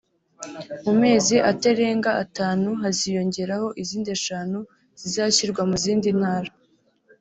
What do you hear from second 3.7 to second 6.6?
izindi eshanu zizashyirwa mu zindi ntara